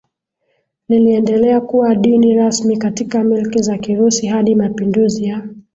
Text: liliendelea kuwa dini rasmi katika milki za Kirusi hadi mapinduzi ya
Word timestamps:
liliendelea 0.89 1.61
kuwa 1.61 1.95
dini 1.95 2.33
rasmi 2.33 2.77
katika 2.77 3.23
milki 3.23 3.61
za 3.61 3.77
Kirusi 3.77 4.27
hadi 4.27 4.55
mapinduzi 4.55 5.25
ya 5.25 5.43